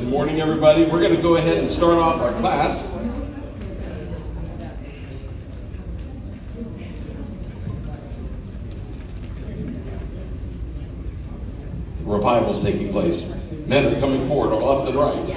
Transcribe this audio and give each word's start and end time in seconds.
Good 0.00 0.08
morning, 0.08 0.40
everybody. 0.40 0.84
We're 0.84 0.98
going 0.98 1.14
to 1.14 1.20
go 1.20 1.36
ahead 1.36 1.58
and 1.58 1.68
start 1.68 1.98
off 1.98 2.22
our 2.22 2.32
class. 2.40 2.90
Revival's 12.02 12.62
taking 12.62 12.90
place. 12.90 13.36
Men 13.66 13.94
are 13.94 14.00
coming 14.00 14.26
forward 14.26 14.54
on 14.54 14.62
left 14.62 14.88
and 14.88 14.96
right. 14.96 15.28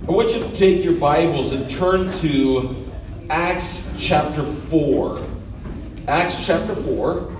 I 0.08 0.10
want 0.10 0.32
you 0.32 0.40
to 0.40 0.52
take 0.54 0.82
your 0.82 0.94
Bibles 0.94 1.52
and 1.52 1.68
turn 1.68 2.10
to 2.20 2.74
Acts 3.28 3.92
chapter 3.98 4.42
4. 4.42 5.20
Acts 6.08 6.46
chapter 6.46 6.74
4. 6.74 7.35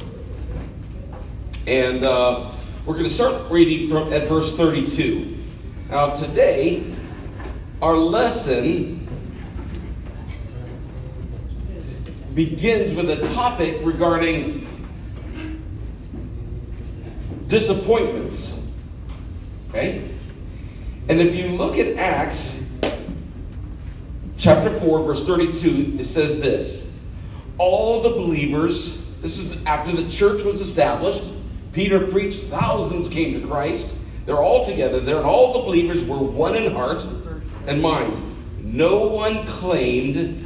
And 1.66 2.04
uh, 2.04 2.52
we're 2.84 2.94
going 2.94 3.06
to 3.06 3.10
start 3.10 3.50
reading 3.50 3.88
from 3.88 4.12
at 4.12 4.28
verse 4.28 4.56
32. 4.56 5.36
Now, 5.90 6.10
today, 6.10 6.84
our 7.82 7.96
lesson 7.96 9.04
begins 12.34 12.94
with 12.94 13.10
a 13.10 13.34
topic 13.34 13.78
regarding 13.82 14.68
disappointments. 17.48 18.60
Okay? 19.70 20.08
And 21.08 21.20
if 21.20 21.34
you 21.34 21.48
look 21.48 21.78
at 21.78 21.96
Acts 21.96 22.64
chapter 24.38 24.78
4, 24.78 25.02
verse 25.02 25.26
32, 25.26 25.96
it 25.98 26.04
says 26.04 26.40
this 26.40 26.92
All 27.58 28.02
the 28.02 28.10
believers, 28.10 29.04
this 29.20 29.38
is 29.38 29.64
after 29.64 29.90
the 29.90 30.08
church 30.08 30.44
was 30.44 30.60
established, 30.60 31.32
Peter 31.76 32.08
preached, 32.08 32.44
thousands 32.44 33.06
came 33.06 33.38
to 33.38 33.46
Christ. 33.46 33.94
They're 34.24 34.42
all 34.42 34.64
together 34.64 34.98
there, 34.98 35.18
and 35.18 35.26
all 35.26 35.52
the 35.52 35.58
believers 35.58 36.02
were 36.06 36.16
one 36.16 36.56
in 36.56 36.72
heart 36.72 37.04
and 37.66 37.82
mind. 37.82 38.34
No 38.62 39.06
one 39.06 39.46
claimed 39.46 40.42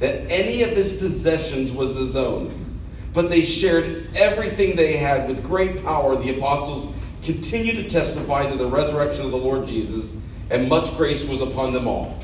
that 0.00 0.30
any 0.30 0.62
of 0.62 0.72
his 0.72 0.92
possessions 0.98 1.72
was 1.72 1.96
his 1.96 2.16
own, 2.16 2.78
but 3.14 3.30
they 3.30 3.44
shared 3.44 4.14
everything 4.14 4.76
they 4.76 4.98
had 4.98 5.26
with 5.26 5.42
great 5.42 5.82
power. 5.82 6.16
The 6.16 6.36
apostles 6.36 6.94
continued 7.22 7.76
to 7.76 7.88
testify 7.88 8.46
to 8.46 8.56
the 8.56 8.66
resurrection 8.66 9.24
of 9.24 9.30
the 9.30 9.38
Lord 9.38 9.66
Jesus, 9.66 10.12
and 10.50 10.68
much 10.68 10.94
grace 10.98 11.26
was 11.26 11.40
upon 11.40 11.72
them 11.72 11.88
all. 11.88 12.18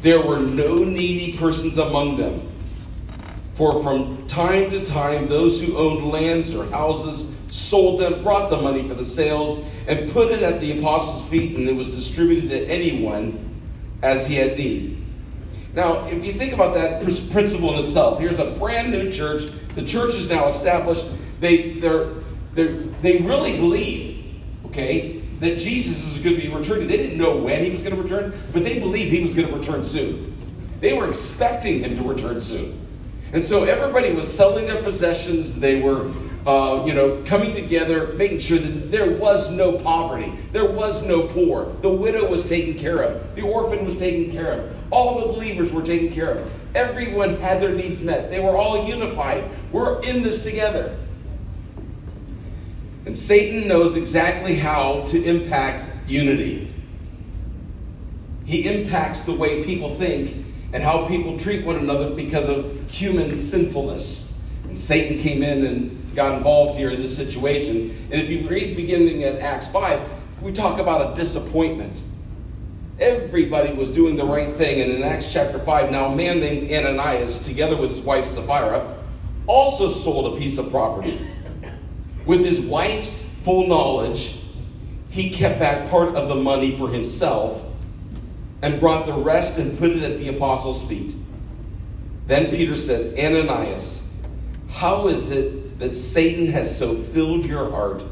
There 0.00 0.24
were 0.24 0.38
no 0.38 0.84
needy 0.84 1.36
persons 1.38 1.76
among 1.76 2.18
them 2.18 2.53
for 3.54 3.82
from 3.82 4.26
time 4.26 4.68
to 4.70 4.84
time, 4.84 5.28
those 5.28 5.62
who 5.62 5.76
owned 5.76 6.10
lands 6.10 6.54
or 6.54 6.66
houses 6.70 7.32
sold 7.48 8.00
them, 8.00 8.22
brought 8.22 8.50
the 8.50 8.56
money 8.56 8.86
for 8.86 8.94
the 8.94 9.04
sales, 9.04 9.64
and 9.86 10.10
put 10.10 10.32
it 10.32 10.42
at 10.42 10.60
the 10.60 10.78
apostles' 10.78 11.24
feet, 11.30 11.56
and 11.56 11.68
it 11.68 11.74
was 11.74 11.90
distributed 11.90 12.48
to 12.48 12.66
anyone 12.66 13.60
as 14.02 14.26
he 14.26 14.34
had 14.34 14.58
need. 14.58 15.00
Now, 15.74 16.06
if 16.06 16.24
you 16.24 16.32
think 16.32 16.52
about 16.52 16.74
that 16.74 17.02
principle 17.30 17.74
in 17.74 17.80
itself, 17.80 18.18
here's 18.18 18.38
a 18.38 18.52
brand 18.52 18.90
new 18.90 19.10
church. 19.10 19.50
The 19.74 19.84
church 19.84 20.14
is 20.14 20.28
now 20.28 20.46
established. 20.46 21.06
They, 21.40 21.78
they're, 21.80 22.10
they're, 22.54 22.76
they 23.02 23.18
really 23.18 23.56
believe, 23.56 24.40
okay, 24.66 25.20
that 25.40 25.58
Jesus 25.58 26.04
is 26.06 26.22
going 26.22 26.36
to 26.36 26.42
be 26.42 26.48
returning. 26.48 26.88
They 26.88 26.96
didn't 26.96 27.18
know 27.18 27.36
when 27.36 27.64
he 27.64 27.70
was 27.70 27.82
going 27.82 27.94
to 27.94 28.02
return, 28.02 28.40
but 28.52 28.64
they 28.64 28.78
believed 28.78 29.12
he 29.12 29.22
was 29.22 29.34
going 29.34 29.48
to 29.48 29.54
return 29.54 29.84
soon. 29.84 30.32
They 30.80 30.92
were 30.92 31.08
expecting 31.08 31.80
him 31.80 31.94
to 31.96 32.02
return 32.02 32.40
soon. 32.40 32.83
And 33.34 33.44
so 33.44 33.64
everybody 33.64 34.12
was 34.12 34.32
selling 34.32 34.66
their 34.66 34.80
possessions. 34.80 35.58
They 35.58 35.82
were, 35.82 36.08
uh, 36.46 36.84
you 36.86 36.94
know, 36.94 37.20
coming 37.24 37.52
together, 37.52 38.12
making 38.12 38.38
sure 38.38 38.58
that 38.58 38.92
there 38.92 39.10
was 39.10 39.50
no 39.50 39.76
poverty, 39.76 40.32
there 40.52 40.70
was 40.70 41.02
no 41.02 41.26
poor. 41.26 41.72
The 41.82 41.90
widow 41.90 42.30
was 42.30 42.48
taken 42.48 42.74
care 42.78 43.02
of, 43.02 43.34
the 43.34 43.42
orphan 43.42 43.84
was 43.84 43.96
taken 43.96 44.30
care 44.30 44.52
of, 44.52 44.76
all 44.92 45.20
the 45.20 45.32
believers 45.32 45.72
were 45.72 45.82
taken 45.82 46.12
care 46.12 46.30
of. 46.38 46.52
Everyone 46.76 47.36
had 47.38 47.60
their 47.60 47.74
needs 47.74 48.00
met. 48.00 48.30
They 48.30 48.38
were 48.38 48.56
all 48.56 48.86
unified. 48.86 49.50
We're 49.72 50.00
in 50.02 50.22
this 50.22 50.42
together. 50.44 50.96
And 53.04 53.18
Satan 53.18 53.66
knows 53.66 53.96
exactly 53.96 54.54
how 54.54 55.02
to 55.06 55.22
impact 55.24 55.84
unity. 56.08 56.72
He 58.44 58.68
impacts 58.68 59.22
the 59.22 59.34
way 59.34 59.64
people 59.64 59.96
think 59.96 60.44
and 60.74 60.82
how 60.82 61.06
people 61.06 61.38
treat 61.38 61.64
one 61.64 61.76
another 61.76 62.10
because 62.10 62.48
of 62.48 62.90
human 62.90 63.36
sinfulness. 63.36 64.32
And 64.64 64.76
Satan 64.76 65.20
came 65.20 65.44
in 65.44 65.64
and 65.64 66.16
got 66.16 66.36
involved 66.36 66.76
here 66.76 66.90
in 66.90 67.00
this 67.00 67.16
situation. 67.16 67.96
And 68.10 68.20
if 68.20 68.28
you 68.28 68.48
read 68.48 68.74
beginning 68.74 69.22
at 69.22 69.40
Acts 69.40 69.68
5, 69.68 70.00
we 70.42 70.50
talk 70.50 70.80
about 70.80 71.12
a 71.12 71.14
disappointment. 71.14 72.02
Everybody 72.98 73.72
was 73.72 73.92
doing 73.92 74.16
the 74.16 74.24
right 74.24 74.56
thing. 74.56 74.80
And 74.80 74.90
in 74.90 75.04
Acts 75.04 75.32
chapter 75.32 75.60
5, 75.60 75.92
now 75.92 76.06
a 76.06 76.16
man 76.16 76.40
named 76.40 76.72
Ananias, 76.72 77.38
together 77.38 77.76
with 77.76 77.92
his 77.92 78.00
wife 78.00 78.26
Sapphira, 78.26 78.96
also 79.46 79.88
sold 79.88 80.34
a 80.34 80.40
piece 80.40 80.58
of 80.58 80.72
property. 80.72 81.24
With 82.26 82.44
his 82.44 82.60
wife's 82.60 83.22
full 83.44 83.68
knowledge, 83.68 84.40
he 85.08 85.30
kept 85.30 85.60
back 85.60 85.88
part 85.88 86.16
of 86.16 86.28
the 86.28 86.34
money 86.34 86.76
for 86.76 86.88
himself 86.88 87.62
and 88.64 88.80
brought 88.80 89.04
the 89.04 89.12
rest 89.12 89.58
and 89.58 89.78
put 89.78 89.90
it 89.90 90.02
at 90.02 90.16
the 90.16 90.28
apostles' 90.28 90.82
feet. 90.84 91.14
Then 92.26 92.48
Peter 92.48 92.76
said, 92.76 93.18
Ananias, 93.18 94.02
how 94.70 95.08
is 95.08 95.30
it 95.30 95.78
that 95.78 95.94
Satan 95.94 96.46
has 96.46 96.78
so 96.78 96.96
filled 96.96 97.44
your 97.44 97.70
heart 97.70 98.02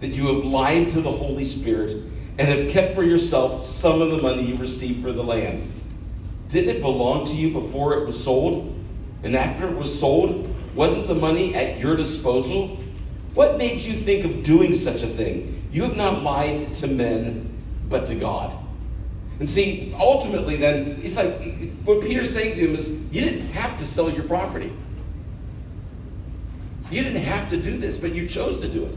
that 0.00 0.08
you 0.08 0.26
have 0.34 0.44
lied 0.44 0.88
to 0.88 1.00
the 1.00 1.12
Holy 1.12 1.44
Spirit 1.44 2.02
and 2.36 2.48
have 2.48 2.70
kept 2.70 2.96
for 2.96 3.04
yourself 3.04 3.64
some 3.64 4.02
of 4.02 4.10
the 4.10 4.20
money 4.20 4.42
you 4.42 4.56
received 4.56 5.04
for 5.04 5.12
the 5.12 5.22
land? 5.22 5.70
Didn't 6.48 6.78
it 6.78 6.82
belong 6.82 7.24
to 7.26 7.36
you 7.36 7.52
before 7.52 7.96
it 7.98 8.04
was 8.04 8.20
sold? 8.20 8.74
And 9.22 9.36
after 9.36 9.68
it 9.68 9.76
was 9.76 9.96
sold, 9.96 10.52
wasn't 10.74 11.06
the 11.06 11.14
money 11.14 11.54
at 11.54 11.78
your 11.78 11.94
disposal? 11.94 12.76
What 13.34 13.56
made 13.56 13.80
you 13.80 13.92
think 13.92 14.24
of 14.24 14.42
doing 14.42 14.74
such 14.74 15.04
a 15.04 15.06
thing? 15.06 15.64
You 15.70 15.84
have 15.84 15.96
not 15.96 16.24
lied 16.24 16.74
to 16.74 16.88
men, 16.88 17.56
but 17.88 18.06
to 18.06 18.16
God. 18.16 18.61
And 19.42 19.50
see, 19.50 19.92
ultimately, 19.98 20.54
then, 20.54 21.00
it's 21.02 21.16
like 21.16 21.32
what 21.82 22.00
Peter's 22.00 22.32
saying 22.32 22.54
to 22.54 22.68
him 22.68 22.76
is 22.76 22.90
you 23.10 23.22
didn't 23.22 23.48
have 23.48 23.76
to 23.78 23.84
sell 23.84 24.08
your 24.08 24.22
property. 24.22 24.72
You 26.92 27.02
didn't 27.02 27.24
have 27.24 27.50
to 27.50 27.60
do 27.60 27.76
this, 27.76 27.96
but 27.96 28.14
you 28.14 28.28
chose 28.28 28.60
to 28.60 28.68
do 28.68 28.84
it. 28.84 28.96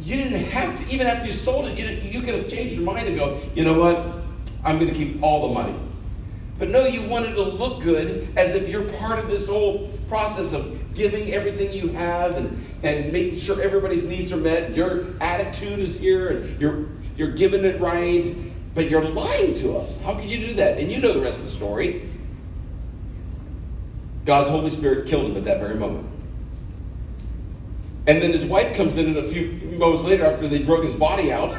You 0.00 0.16
didn't 0.16 0.46
have 0.46 0.76
to, 0.80 0.92
even 0.92 1.06
after 1.06 1.26
you 1.26 1.32
sold 1.32 1.66
it, 1.66 1.78
you, 1.78 1.86
you 2.10 2.22
could 2.22 2.34
have 2.34 2.48
changed 2.48 2.74
your 2.74 2.82
mind 2.82 3.06
and 3.06 3.16
go, 3.16 3.40
you 3.54 3.62
know 3.62 3.78
what? 3.78 4.04
I'm 4.64 4.80
going 4.80 4.92
to 4.92 4.98
keep 4.98 5.22
all 5.22 5.46
the 5.46 5.54
money. 5.54 5.78
But 6.58 6.70
no, 6.70 6.86
you 6.86 7.08
wanted 7.08 7.36
to 7.36 7.44
look 7.44 7.84
good 7.84 8.36
as 8.36 8.54
if 8.54 8.68
you're 8.68 8.90
part 8.94 9.20
of 9.20 9.30
this 9.30 9.46
whole 9.46 9.92
process 10.08 10.52
of 10.52 10.92
giving 10.92 11.32
everything 11.32 11.72
you 11.72 11.90
have 11.90 12.36
and, 12.36 12.66
and 12.82 13.12
making 13.12 13.38
sure 13.38 13.62
everybody's 13.62 14.02
needs 14.02 14.32
are 14.32 14.38
met. 14.38 14.74
Your 14.74 15.14
attitude 15.20 15.78
is 15.78 16.00
here 16.00 16.30
and 16.30 16.60
you're, 16.60 16.86
you're 17.16 17.30
giving 17.30 17.64
it 17.64 17.80
right 17.80 18.34
but 18.76 18.90
you're 18.90 19.02
lying 19.02 19.54
to 19.54 19.78
us. 19.78 19.98
How 20.02 20.14
could 20.14 20.30
you 20.30 20.38
do 20.38 20.54
that? 20.56 20.76
And 20.76 20.92
you 20.92 21.00
know 21.00 21.14
the 21.14 21.20
rest 21.20 21.38
of 21.38 21.46
the 21.46 21.50
story. 21.50 22.08
God's 24.26 24.50
Holy 24.50 24.68
Spirit 24.68 25.08
killed 25.08 25.30
him 25.30 25.36
at 25.38 25.44
that 25.44 25.60
very 25.60 25.76
moment. 25.76 26.06
And 28.06 28.20
then 28.20 28.32
his 28.32 28.44
wife 28.44 28.76
comes 28.76 28.98
in, 28.98 29.16
a 29.16 29.26
few 29.26 29.52
moments 29.78 30.04
later, 30.04 30.26
after 30.26 30.46
they 30.46 30.62
drug 30.62 30.84
his 30.84 30.94
body 30.94 31.32
out, 31.32 31.56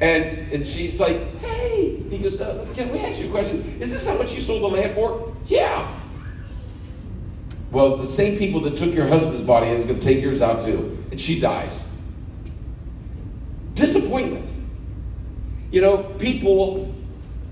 and, 0.00 0.52
and 0.52 0.66
she's 0.66 1.00
like, 1.00 1.38
Hey, 1.40 1.96
he 2.08 2.18
goes, 2.18 2.40
uh, 2.40 2.64
Can 2.72 2.92
we 2.92 3.00
ask 3.00 3.20
you 3.20 3.26
a 3.26 3.30
question? 3.32 3.76
Is 3.80 3.90
this 3.90 4.06
how 4.06 4.16
much 4.16 4.32
you 4.32 4.40
sold 4.40 4.62
the 4.62 4.68
land 4.68 4.94
for? 4.94 5.34
Yeah. 5.46 6.00
Well, 7.72 7.96
the 7.96 8.06
same 8.06 8.38
people 8.38 8.60
that 8.60 8.76
took 8.76 8.94
your 8.94 9.08
husband's 9.08 9.42
body 9.42 9.66
is 9.70 9.84
going 9.84 9.98
to 9.98 10.04
take 10.04 10.22
yours 10.22 10.40
out 10.40 10.62
too. 10.62 11.04
And 11.10 11.20
she 11.20 11.40
dies. 11.40 11.84
Disappointment. 13.74 14.54
You 15.74 15.80
know, 15.80 16.04
people 16.20 16.94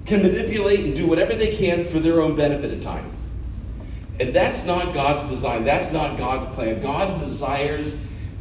can 0.07 0.23
manipulate 0.23 0.85
and 0.85 0.95
do 0.95 1.09
whatever 1.09 1.35
they 1.35 1.57
can 1.57 1.85
for 1.85 1.99
their 1.99 2.21
own 2.21 2.37
benefit 2.37 2.73
at 2.73 2.81
time. 2.81 3.11
And 4.21 4.33
that's 4.33 4.65
not 4.65 4.95
God's 4.95 5.29
design. 5.29 5.65
That's 5.65 5.91
not 5.91 6.17
God's 6.17 6.47
plan. 6.55 6.81
God 6.81 7.19
desires 7.19 7.99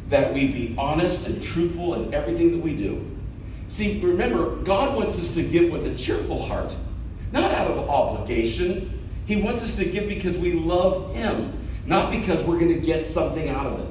that 0.10 0.36
we 0.36 0.50
be 0.50 0.76
honest 0.78 1.26
and 1.26 1.42
truthful 1.42 1.96
in 1.96 2.14
everything 2.14 2.52
that 2.52 2.60
we 2.60 2.76
do. 2.76 3.04
See, 3.70 4.00
remember, 4.02 4.58
God 4.58 4.96
wants 4.96 5.18
us 5.18 5.34
to 5.34 5.42
give 5.42 5.72
with 5.72 5.88
a 5.88 5.96
cheerful 5.96 6.46
heart, 6.46 6.72
not 7.32 7.52
out 7.52 7.72
of 7.72 7.90
obligation. 7.90 9.10
He 9.26 9.42
wants 9.42 9.64
us 9.64 9.76
to 9.78 9.86
give 9.86 10.08
because 10.08 10.38
we 10.38 10.54
love 10.54 11.16
Him, 11.16 11.58
not 11.88 12.12
because 12.12 12.44
we're 12.44 12.60
going 12.60 12.80
to 12.80 12.86
get 12.86 13.04
something 13.04 13.50
out 13.50 13.66
of 13.66 13.80
it. 13.80 13.88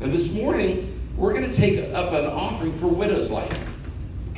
And 0.00 0.12
this 0.12 0.32
morning, 0.32 1.00
we're 1.16 1.34
going 1.34 1.48
to 1.48 1.56
take 1.56 1.78
up 1.94 2.12
an 2.14 2.24
offering 2.24 2.76
for 2.80 2.88
Widow's 2.88 3.30
Life. 3.30 3.69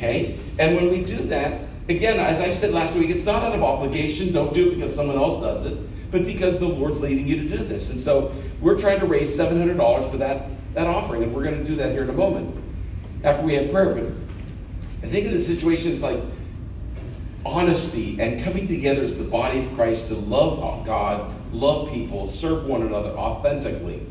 Okay? 0.03 0.37
And 0.59 0.75
when 0.75 0.91
we 0.91 1.05
do 1.05 1.17
that, 1.29 1.61
again, 1.89 2.19
as 2.19 2.41
I 2.41 2.49
said 2.49 2.73
last 2.73 2.97
week, 2.97 3.11
it's 3.11 3.25
not 3.25 3.45
out 3.45 3.55
of 3.55 3.63
obligation. 3.63 4.33
Don't 4.33 4.53
do 4.53 4.73
it 4.73 4.77
because 4.77 4.95
someone 4.95 5.17
else 5.17 5.41
does 5.41 5.65
it, 5.67 6.11
but 6.11 6.25
because 6.25 6.59
the 6.59 6.67
Lord's 6.67 7.01
leading 7.01 7.27
you 7.27 7.37
to 7.37 7.49
do 7.49 7.59
this. 7.59 7.91
And 7.91 8.01
so 8.01 8.35
we're 8.61 8.77
trying 8.77 8.99
to 8.99 9.07
raise 9.07 9.37
$700 9.37 10.11
for 10.11 10.17
that 10.19 10.47
that 10.75 10.87
offering, 10.87 11.23
and 11.23 11.35
we're 11.35 11.45
going 11.45 11.59
to 11.59 11.65
do 11.65 11.77
that 11.77 11.93
here 11.93 12.03
in 12.03 12.09
a 12.09 12.15
moment 12.15 12.57
after 13.25 13.45
we 13.45 13.55
have 13.55 13.71
prayer. 13.71 13.95
But 13.95 14.05
I 15.03 15.11
think 15.11 15.27
in 15.27 15.31
this 15.31 15.47
situation, 15.47 15.93
it's 15.93 16.03
like 16.03 16.19
honesty 17.45 18.19
and 18.19 18.43
coming 18.43 18.67
together 18.67 19.03
as 19.03 19.17
the 19.17 19.25
body 19.25 19.67
of 19.67 19.75
Christ 19.75 20.09
to 20.09 20.15
love 20.15 20.87
God, 20.87 21.31
love 21.53 21.93
people, 21.93 22.27
serve 22.27 22.65
one 22.65 22.83
another 22.83 23.11
authentically. 23.11 24.07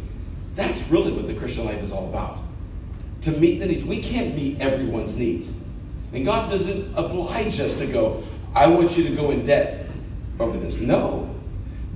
That's 0.53 0.87
really 0.89 1.11
what 1.11 1.27
the 1.27 1.33
Christian 1.33 1.65
life 1.65 1.81
is 1.81 1.91
all 1.91 2.07
about. 2.07 2.37
To 3.21 3.31
meet 3.31 3.59
the 3.59 3.65
needs. 3.65 3.83
We 3.83 4.01
can't 4.01 4.35
meet 4.35 4.59
everyone's 4.59 5.15
needs. 5.15 5.51
And 6.13 6.25
God 6.25 6.51
doesn't 6.51 6.93
oblige 6.95 7.59
us 7.59 7.77
to 7.77 7.87
go, 7.87 8.23
I 8.53 8.67
want 8.67 8.97
you 8.97 9.03
to 9.07 9.15
go 9.15 9.31
in 9.31 9.43
debt 9.43 9.87
over 10.39 10.57
this. 10.57 10.79
No. 10.79 11.33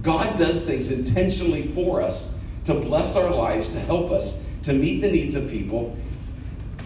God 0.02 0.38
does 0.38 0.64
things 0.64 0.92
intentionally 0.92 1.68
for 1.74 2.02
us 2.02 2.36
to 2.66 2.74
bless 2.74 3.16
our 3.16 3.30
lives, 3.30 3.70
to 3.70 3.80
help 3.80 4.12
us, 4.12 4.44
to 4.64 4.74
meet 4.74 5.02
the 5.02 5.12
needs 5.12 5.36
of 5.36 5.50
people. 5.50 5.98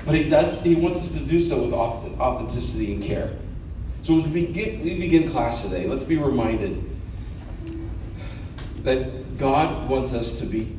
But 0.06 0.16
he 0.16 0.24
does 0.28 0.62
he 0.62 0.76
wants 0.76 1.00
us 1.00 1.10
to 1.10 1.20
do 1.20 1.40
so 1.40 1.64
with 1.64 1.74
authenticity 1.74 2.94
and 2.94 3.04
care. 3.04 3.32
So 4.02 4.18
as 4.18 4.24
we 4.28 4.46
begin, 4.46 4.82
we 4.84 4.98
begin 4.98 5.30
class 5.30 5.62
today, 5.64 5.86
let's 5.86 6.06
be 6.06 6.18
reminded 6.18 6.84
that 8.84 9.38
God 9.38 9.90
wants 9.90 10.14
us 10.14 10.40
to 10.40 10.46
be 10.46 10.76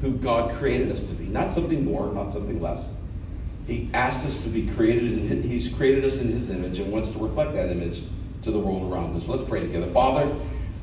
who 0.00 0.12
God 0.12 0.54
created 0.54 0.90
us 0.90 1.02
to 1.02 1.14
be, 1.14 1.24
not 1.24 1.52
something 1.52 1.84
more, 1.84 2.12
not 2.12 2.32
something 2.32 2.60
less. 2.62 2.88
He 3.68 3.90
asked 3.92 4.24
us 4.24 4.42
to 4.44 4.48
be 4.48 4.66
created, 4.66 5.04
and 5.04 5.44
He's 5.44 5.68
created 5.68 6.02
us 6.04 6.22
in 6.22 6.28
His 6.32 6.48
image 6.48 6.78
and 6.78 6.90
wants 6.90 7.10
to 7.10 7.18
reflect 7.18 7.52
that 7.52 7.68
image 7.68 8.02
to 8.42 8.50
the 8.50 8.58
world 8.58 8.90
around 8.90 9.14
us. 9.14 9.28
Let's 9.28 9.42
pray 9.42 9.60
together. 9.60 9.86
Father, 9.88 10.34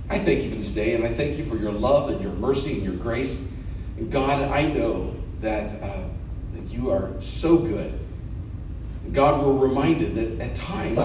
I 0.08 0.20
thank 0.20 0.44
you 0.44 0.52
for 0.52 0.56
this 0.56 0.70
day, 0.70 0.94
and 0.94 1.04
I 1.04 1.12
thank 1.12 1.36
you 1.40 1.46
for 1.46 1.58
your 1.58 1.72
love 1.72 2.12
and 2.12 2.22
your 2.22 2.34
mercy 2.34 2.74
and 2.74 2.84
your 2.84 2.94
grace. 2.94 3.48
And 3.98 4.12
God, 4.12 4.44
I 4.52 4.68
know 4.72 5.16
that, 5.42 5.82
uh, 5.82 6.04
that 6.54 6.72
you 6.72 6.92
are 6.92 7.12
so 7.22 7.58
good. 7.58 7.98
God, 9.12 9.44
we're 9.44 9.68
reminded 9.68 10.14
that 10.16 10.46
at 10.46 10.56
times 10.56 11.00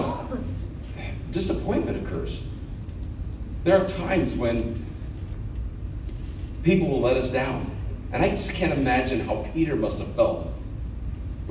disappointment 1.31 2.05
occurs. 2.05 2.43
There 3.63 3.81
are 3.81 3.87
times 3.87 4.35
when 4.35 4.85
people 6.61 6.89
will 6.89 7.01
let 7.01 7.17
us 7.17 7.29
down. 7.29 7.71
And 8.11 8.23
I 8.23 8.29
just 8.29 8.53
can't 8.53 8.73
imagine 8.73 9.21
how 9.21 9.47
Peter 9.53 9.75
must 9.75 9.97
have 9.97 10.13
felt 10.15 10.47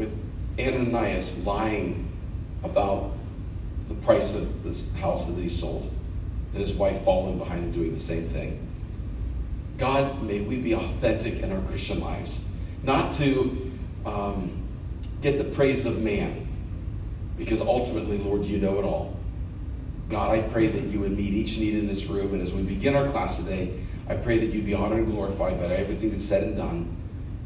with 0.00 0.18
Ananias 0.58 1.36
lying 1.44 2.10
about 2.64 3.12
the 3.88 3.94
price 3.96 4.34
of 4.34 4.62
this 4.62 4.90
house 4.94 5.26
that 5.26 5.36
he 5.36 5.48
sold, 5.48 5.90
and 6.52 6.60
his 6.60 6.72
wife 6.72 7.04
following 7.04 7.38
behind 7.38 7.64
and 7.64 7.74
doing 7.74 7.92
the 7.92 7.98
same 7.98 8.28
thing. 8.30 8.66
God, 9.76 10.22
may 10.22 10.40
we 10.40 10.56
be 10.56 10.74
authentic 10.74 11.40
in 11.40 11.52
our 11.52 11.60
Christian 11.68 12.00
lives, 12.00 12.44
not 12.82 13.12
to 13.14 13.72
um, 14.06 14.62
get 15.20 15.38
the 15.38 15.44
praise 15.44 15.84
of 15.84 16.00
man, 16.02 16.48
because 17.36 17.60
ultimately, 17.60 18.18
Lord, 18.18 18.44
you 18.44 18.58
know 18.58 18.78
it 18.78 18.84
all. 18.84 19.16
God, 20.08 20.30
I 20.30 20.40
pray 20.40 20.66
that 20.66 20.84
you 20.84 21.00
would 21.00 21.16
meet 21.16 21.34
each 21.34 21.58
need 21.58 21.74
in 21.74 21.86
this 21.86 22.06
room, 22.06 22.32
and 22.32 22.42
as 22.42 22.52
we 22.52 22.62
begin 22.62 22.96
our 22.96 23.08
class 23.08 23.36
today, 23.36 23.80
I 24.08 24.16
pray 24.16 24.38
that 24.38 24.46
you'd 24.46 24.66
be 24.66 24.74
honored 24.74 24.98
and 25.00 25.12
glorified 25.12 25.60
by 25.60 25.66
everything 25.66 26.10
that's 26.10 26.24
said 26.24 26.42
and 26.42 26.56
done. 26.56 26.96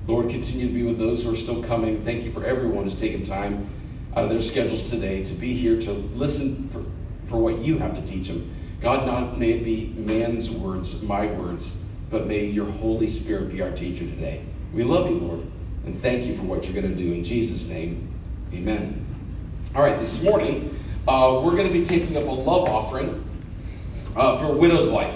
Lord, 0.07 0.29
continue 0.29 0.67
to 0.67 0.73
be 0.73 0.83
with 0.83 0.99
those 0.99 1.23
who 1.23 1.33
are 1.33 1.37
still 1.37 1.63
coming. 1.63 2.05
Thank 2.05 2.25
you 2.25 2.33
for 2.33 2.45
everyone 2.45 2.85
who's 2.85 2.99
taken 2.99 3.23
time 3.23 3.67
out 4.15 4.25
of 4.25 4.31
their 4.31 4.41
schedules 4.41 4.91
today 4.91 5.25
to 5.25 5.33
be 5.33 5.55
here 5.55 5.81
to 5.81 5.93
listen 5.93 6.69
for, 6.69 6.85
for 7.29 7.39
what 7.39 7.59
you 7.59 7.79
have 7.79 7.95
to 7.95 8.03
teach 8.03 8.29
them. 8.29 8.55
God, 8.83 9.07
not 9.07 9.39
may 9.39 9.53
it 9.53 9.65
be 9.65 9.95
man's 9.97 10.51
words, 10.51 11.03
my 11.03 11.27
words, 11.27 11.83
but 12.11 12.27
may 12.27 12.45
your 12.45 12.71
Holy 12.71 13.09
Spirit 13.09 13.51
be 13.51 13.63
our 13.63 13.71
teacher 13.71 14.05
today. 14.05 14.45
We 14.75 14.85
love 14.85 15.09
you, 15.09 15.17
Lord, 15.17 15.47
and 15.87 16.01
thank 16.03 16.27
you 16.27 16.37
for 16.37 16.43
what 16.43 16.65
you're 16.65 16.81
going 16.81 16.95
to 16.95 17.03
do. 17.03 17.15
In 17.15 17.25
Jesus' 17.25 17.67
name, 17.67 18.13
amen. 18.53 19.07
All 19.75 19.83
right, 19.83 19.99
this 19.99 20.23
morning, 20.23 20.79
uh, 21.09 21.41
we're 21.43 21.57
going 21.57 21.67
to 21.67 21.73
be 21.73 21.85
taking 21.85 22.17
up 22.19 22.25
a 22.25 22.31
love 22.31 22.69
offering 22.69 23.25
uh, 24.15 24.39
for 24.39 24.53
Widow's 24.53 24.91
Life. 24.91 25.15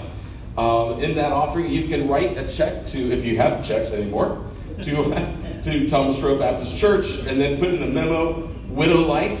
Um, 0.57 0.99
in 0.99 1.15
that 1.15 1.31
offering, 1.31 1.69
you 1.69 1.87
can 1.87 2.07
write 2.07 2.37
a 2.39 2.47
check 2.47 2.87
to, 2.87 3.11
if 3.11 3.23
you 3.23 3.37
have 3.37 3.63
checks 3.63 3.91
anymore, 3.91 4.48
to, 4.83 5.61
to 5.63 5.89
Thomas 5.89 6.19
Road 6.19 6.39
Baptist 6.39 6.77
Church, 6.77 7.19
and 7.27 7.39
then 7.39 7.59
put 7.59 7.69
in 7.69 7.79
the 7.79 7.87
memo, 7.87 8.49
Widow 8.69 9.01
Life, 9.01 9.39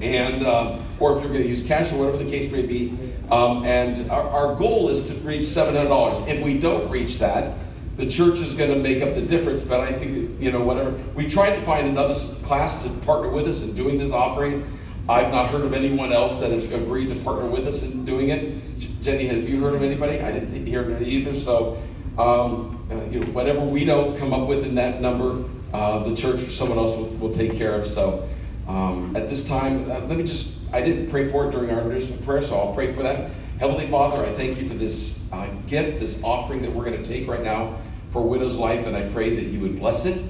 and 0.00 0.46
um, 0.46 0.84
or 1.00 1.16
if 1.16 1.22
you're 1.22 1.32
going 1.32 1.42
to 1.42 1.48
use 1.48 1.62
cash 1.62 1.92
or 1.92 1.98
whatever 1.98 2.22
the 2.22 2.30
case 2.30 2.52
may 2.52 2.62
be. 2.62 2.96
Um, 3.30 3.64
and 3.64 4.10
our, 4.10 4.28
our 4.28 4.54
goal 4.56 4.88
is 4.90 5.08
to 5.08 5.14
reach 5.20 5.42
$700. 5.42 6.28
If 6.28 6.44
we 6.44 6.58
don't 6.58 6.90
reach 6.90 7.18
that, 7.18 7.56
the 7.96 8.06
church 8.06 8.38
is 8.40 8.54
going 8.54 8.70
to 8.70 8.78
make 8.78 9.02
up 9.02 9.14
the 9.14 9.22
difference. 9.22 9.62
But 9.62 9.80
I 9.80 9.92
think, 9.92 10.40
you 10.40 10.52
know, 10.52 10.62
whatever. 10.62 10.90
We 11.14 11.28
tried 11.28 11.56
to 11.56 11.62
find 11.62 11.88
another 11.88 12.14
class 12.42 12.82
to 12.84 12.90
partner 13.00 13.30
with 13.30 13.48
us 13.48 13.62
in 13.62 13.72
doing 13.74 13.98
this 13.98 14.12
offering. 14.12 14.66
I've 15.08 15.32
not 15.32 15.50
heard 15.50 15.62
of 15.62 15.72
anyone 15.72 16.12
else 16.12 16.38
that 16.40 16.52
has 16.52 16.64
agreed 16.64 17.08
to 17.08 17.16
partner 17.16 17.46
with 17.46 17.66
us 17.66 17.82
in 17.82 18.04
doing 18.04 18.28
it. 18.28 18.78
Jenny, 19.02 19.26
have 19.26 19.48
you 19.48 19.60
heard 19.60 19.74
of 19.74 19.82
anybody? 19.82 20.20
I 20.20 20.32
didn't 20.32 20.66
hear 20.66 20.82
of 20.82 21.02
it 21.02 21.08
either. 21.08 21.34
So, 21.34 21.82
um, 22.18 22.86
uh, 22.90 23.04
you 23.10 23.20
know, 23.20 23.26
whatever 23.32 23.60
we 23.60 23.84
don't 23.84 24.16
come 24.16 24.32
up 24.32 24.48
with 24.48 24.64
in 24.64 24.74
that 24.74 25.00
number, 25.00 25.48
uh, 25.72 26.00
the 26.00 26.14
church 26.14 26.42
or 26.42 26.50
someone 26.50 26.78
else 26.78 26.96
will, 26.96 27.06
will 27.16 27.32
take 27.32 27.54
care 27.54 27.74
of. 27.74 27.86
So, 27.86 28.28
um, 28.66 29.14
at 29.16 29.28
this 29.28 29.46
time, 29.46 29.90
uh, 29.90 30.00
let 30.00 30.16
me 30.16 30.24
just, 30.24 30.56
I 30.72 30.80
didn't 30.80 31.10
pray 31.10 31.30
for 31.30 31.48
it 31.48 31.50
during 31.50 31.70
our 31.70 31.82
prayer, 32.24 32.42
so 32.42 32.56
I'll 32.58 32.74
pray 32.74 32.92
for 32.92 33.02
that. 33.02 33.30
Heavenly 33.58 33.88
Father, 33.88 34.24
I 34.24 34.32
thank 34.32 34.58
you 34.58 34.68
for 34.68 34.74
this 34.74 35.20
uh, 35.32 35.46
gift, 35.66 36.00
this 36.00 36.22
offering 36.22 36.62
that 36.62 36.72
we're 36.72 36.84
going 36.84 37.02
to 37.02 37.08
take 37.08 37.28
right 37.28 37.42
now 37.42 37.76
for 38.10 38.22
Widow's 38.22 38.56
Life, 38.56 38.86
and 38.86 38.96
I 38.96 39.08
pray 39.10 39.34
that 39.36 39.44
you 39.44 39.60
would 39.60 39.78
bless 39.78 40.06
it. 40.06 40.24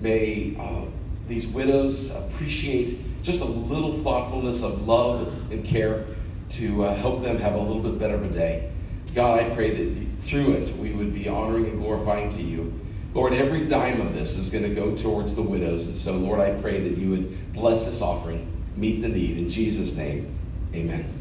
May 0.00 0.56
uh, 0.58 0.86
these 1.28 1.46
widows 1.46 2.10
appreciate 2.14 2.98
just 3.22 3.40
a 3.40 3.44
little 3.44 3.92
thoughtfulness 3.92 4.62
of 4.62 4.86
love 4.86 5.28
and 5.52 5.64
care 5.64 6.06
to 6.50 6.84
uh, 6.84 6.94
help 6.96 7.22
them 7.22 7.38
have 7.38 7.54
a 7.54 7.58
little 7.58 7.82
bit 7.82 7.98
better 7.98 8.14
of 8.14 8.24
a 8.24 8.32
day. 8.32 8.72
God, 9.14 9.40
I 9.40 9.54
pray 9.54 9.70
that 9.74 10.22
through 10.22 10.52
it 10.52 10.76
we 10.76 10.92
would 10.92 11.12
be 11.12 11.28
honoring 11.28 11.66
and 11.66 11.80
glorifying 11.80 12.28
to 12.30 12.42
you. 12.42 12.72
Lord, 13.12 13.32
every 13.32 13.66
dime 13.66 14.00
of 14.00 14.14
this 14.14 14.36
is 14.36 14.50
going 14.50 14.62
to 14.62 14.74
go 14.74 14.94
towards 14.94 15.34
the 15.34 15.42
widows. 15.42 15.88
And 15.88 15.96
so, 15.96 16.12
Lord, 16.12 16.38
I 16.38 16.50
pray 16.60 16.80
that 16.88 16.96
you 16.96 17.10
would 17.10 17.52
bless 17.52 17.84
this 17.84 18.02
offering, 18.02 18.46
meet 18.76 19.02
the 19.02 19.08
need. 19.08 19.38
In 19.38 19.50
Jesus' 19.50 19.96
name, 19.96 20.32
amen. 20.74 21.19